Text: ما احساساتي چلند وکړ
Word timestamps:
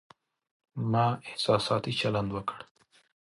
ما 0.91 1.05
احساساتي 1.27 1.91
چلند 1.99 2.29
وکړ 2.33 2.59